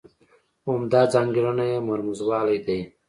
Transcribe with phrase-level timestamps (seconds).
[0.67, 2.79] عمده ځانګړنه یې مرموزوالی دی.